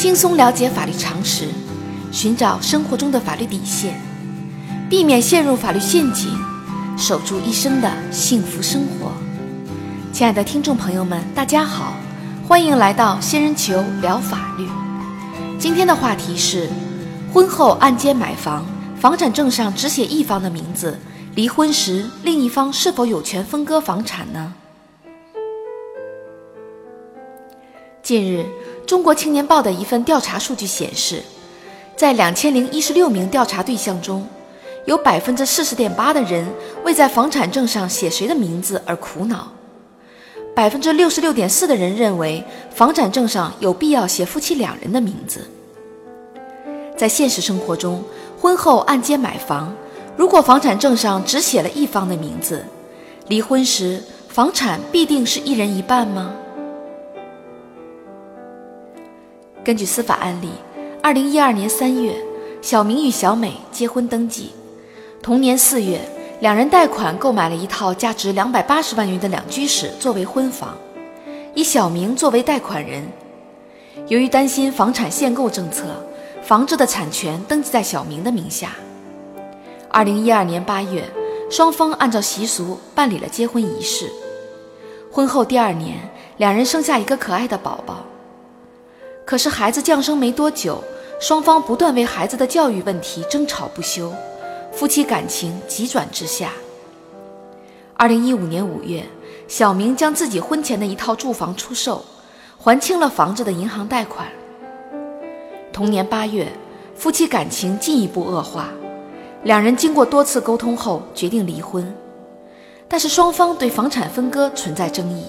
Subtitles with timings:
[0.00, 1.46] 轻松了解法律常识，
[2.10, 4.00] 寻找生活中的法律底线，
[4.88, 6.34] 避免陷入法律陷阱，
[6.96, 9.12] 守住一生的幸福生活。
[10.10, 11.92] 亲爱的听众朋友们，大家好，
[12.48, 14.66] 欢迎来到仙人球聊法律。
[15.58, 16.70] 今天的话题是：
[17.30, 18.64] 婚后按揭买房，
[18.98, 20.98] 房产证上只写一方的名字，
[21.34, 24.54] 离婚时另一方是否有权分割房产呢？
[28.02, 28.46] 近日，
[28.90, 31.22] 中国青年报的一份调查数据显示，
[31.94, 34.26] 在两千零一十六名调查对象中，
[34.84, 36.44] 有百分之四十点八的人
[36.82, 39.46] 为在房产证上写谁的名字而苦恼，
[40.56, 42.42] 百分之六十六点四的人认为
[42.74, 45.48] 房产证上有必要写夫妻两人的名字。
[46.96, 48.02] 在现实生活中，
[48.40, 49.72] 婚后按揭买房，
[50.16, 52.64] 如果房产证上只写了一方的名字，
[53.28, 56.34] 离婚时房产必定是一人一半吗？
[59.62, 60.48] 根据司法案例，
[61.02, 62.16] 二零一二年三月，
[62.62, 64.52] 小明与小美结婚登记。
[65.22, 66.00] 同年四月，
[66.40, 70.74] 两人贷款购买了一套价值两百八十万元的两居室作为婚房，
[71.54, 73.06] 以小明作为贷款人。
[74.06, 75.84] 由于担心房产限购政策，
[76.42, 78.70] 房子的产权登记在小明的名下。
[79.90, 81.04] 二零一二年八月，
[81.50, 84.10] 双方按照习俗办理了结婚仪式。
[85.12, 85.98] 婚后第二年，
[86.38, 88.06] 两人生下一个可爱的宝宝。
[89.30, 90.82] 可是孩子降生没多久，
[91.20, 94.12] 双方不断为孩子的教育问题争吵不休，
[94.72, 96.50] 夫妻感情急转直下。
[97.94, 99.04] 二零一五年五月，
[99.46, 102.04] 小明将自己婚前的一套住房出售，
[102.58, 104.26] 还清了房子的银行贷款。
[105.72, 106.48] 同年八月，
[106.96, 108.70] 夫妻感情进一步恶化，
[109.44, 111.94] 两人经过多次沟通后决定离婚，
[112.88, 115.26] 但是双方对房产分割存在争议。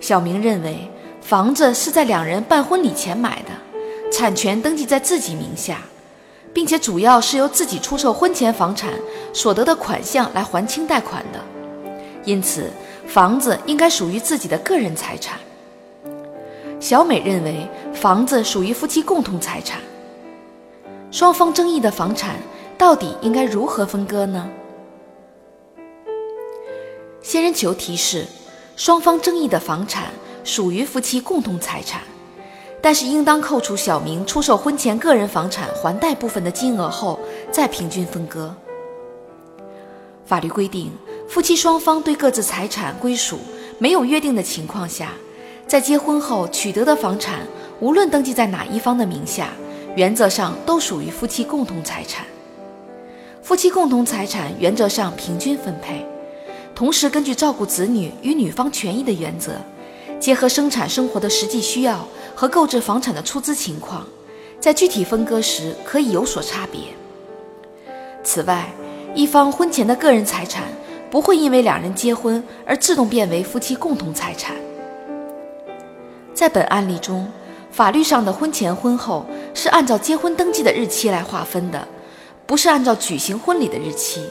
[0.00, 0.90] 小明认为。
[1.22, 5.80] 房子是在两人办婚礼前买的，产权登记在自己名下，
[6.52, 8.92] 并且主要是由自己出售婚前房产
[9.32, 11.38] 所得的款项来还清贷款的，
[12.24, 12.68] 因此
[13.06, 15.38] 房子应该属于自己的个人财产。
[16.80, 19.80] 小美认为房子属于夫妻共同财产，
[21.12, 22.34] 双方争议的房产
[22.76, 24.50] 到底应该如何分割呢？
[27.22, 28.26] 仙人球提示：
[28.76, 30.12] 双方争议的房产。
[30.44, 32.02] 属于夫妻共同财产，
[32.80, 37.18] 但是应当扣除小明出售婚前个人房产还贷部分的金额后
[37.50, 38.54] 再平均分割。
[40.24, 40.90] 法律规定，
[41.28, 43.38] 夫妻双方对各自财产归属
[43.78, 45.12] 没有约定的情况下，
[45.66, 47.40] 在结婚后取得的房产，
[47.80, 49.50] 无论登记在哪一方的名下，
[49.94, 52.24] 原则上都属于夫妻共同财产。
[53.42, 56.06] 夫妻共同财产原则上平均分配，
[56.74, 59.52] 同时根据照顾子女与女方权益的原则。
[60.22, 64.06] 结合生产生活的实际需要和购置房产的出资情况，
[64.60, 66.82] 在具体分割时可以有所差别。
[68.22, 68.72] 此外，
[69.16, 70.68] 一方婚前的个人财产
[71.10, 74.54] 不会因为两人结婚而自动变为夫妻共同财产。
[76.32, 77.26] 在本案例中，
[77.72, 81.88] 法律上的婚前婚后是按照结婚登记的日期来划分的，
[82.46, 84.24] 不是按照举行婚礼的日期。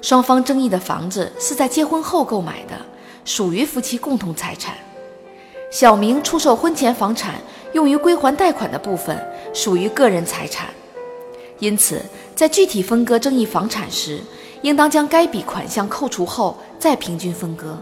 [0.00, 2.74] 双方争议的房子是在结婚后购买的，
[3.26, 4.74] 属于夫妻共同财产。
[5.74, 7.34] 小明出售婚前房产
[7.72, 9.18] 用于归还贷款的部分
[9.52, 10.68] 属于个人财产，
[11.58, 12.00] 因此
[12.36, 14.20] 在具体分割争议房产时，
[14.62, 17.76] 应当将该笔款项扣除后再平均分割。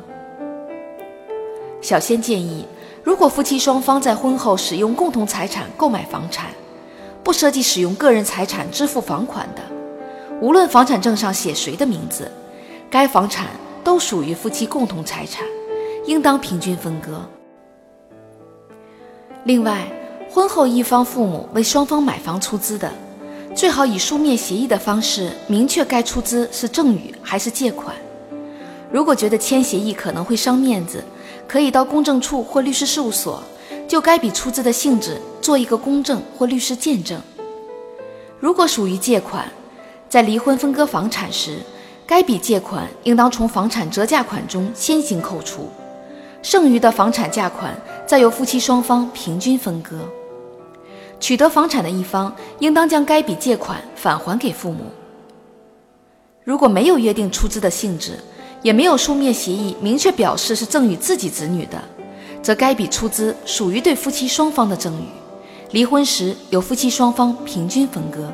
[1.82, 2.66] 小仙建议，
[3.04, 6.46] 如果夫妻双方在婚后使用共同财产购买房产，
[7.22, 9.60] 不涉及使用个人财产支付房款的，
[10.40, 12.32] 无论房产证上写谁的名字，
[12.88, 13.48] 该房产
[13.84, 15.44] 都属于夫妻共同财产，
[16.06, 17.20] 应当平均分割。
[19.44, 19.84] 另外，
[20.30, 22.88] 婚后一方父母为双方买房出资的，
[23.56, 27.96] 最好以书面协议的方式明确该出资是赠与还是借款。
[28.92, 31.02] 如果觉得签协议可能会伤面子，
[31.48, 33.42] 可以到公证处或律师事务所
[33.88, 37.20] 就该笔出资的性质做一个公证或律师见证。
[38.38, 39.50] 如果属于借款，
[40.08, 41.58] 在离婚分割房产时，
[42.06, 45.68] 该笔借款应当从房产折价款中先行扣除，
[46.42, 47.74] 剩余的房产价款。
[48.04, 50.00] 再由夫妻双方平均分割。
[51.18, 54.84] 取得房产的一方应当将该笔借款返还给父母。
[56.44, 58.18] 如果没有约定出资的性质，
[58.60, 61.80] 也没有书面协议明确表示是赠与自己子女的，
[62.42, 65.06] 则该笔出资属于对夫妻双方的赠与，
[65.70, 68.30] 离婚时由夫妻双方平均分割。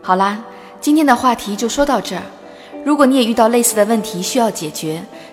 [0.00, 0.44] 好啦，
[0.80, 2.22] 今天的话题就说到这儿。
[2.84, 5.02] 如果你也遇到类似的问题需要解决，